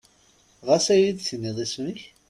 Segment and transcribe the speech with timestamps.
[0.67, 2.01] Ɣas ad yi-d-tiniḍ isem-ik?